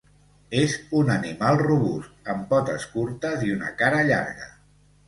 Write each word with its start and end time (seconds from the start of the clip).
És 0.61 0.71
un 1.01 1.11
animal 1.17 1.61
robust, 1.65 2.17
amb 2.35 2.49
potes 2.55 2.89
curtes 2.97 3.47
i 3.51 3.57
una 3.61 3.73
cara 3.85 4.07
llarga. 4.11 4.53